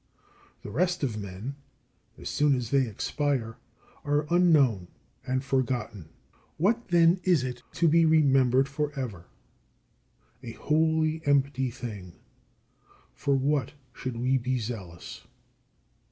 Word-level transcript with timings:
The 0.63 0.71
rest 0.71 1.03
of 1.03 1.19
men, 1.21 1.57
as 2.17 2.27
soon 2.27 2.55
as 2.55 2.71
they 2.71 2.87
expire, 2.87 3.57
are 4.03 4.25
unknown 4.33 4.87
and 5.27 5.43
forgotten. 5.43 6.09
What, 6.57 6.87
then, 6.87 7.19
is 7.23 7.43
it 7.43 7.61
to 7.73 7.87
be 7.87 8.03
remembered 8.05 8.67
for 8.67 8.91
ever? 8.99 9.25
A 10.41 10.53
wholly 10.53 11.21
empty 11.27 11.69
thing. 11.69 12.13
For 13.13 13.35
what 13.35 13.73
should 13.93 14.17
we 14.17 14.39
be 14.39 14.57
zealous? 14.57 15.27